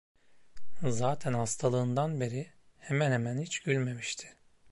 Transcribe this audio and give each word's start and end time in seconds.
Zaten 0.89 1.33
hastalığından 1.33 2.19
beri 2.19 2.49
hemen 2.79 3.11
hemen 3.11 3.41
hiç 3.41 3.59
gülmemişti. 3.59 4.35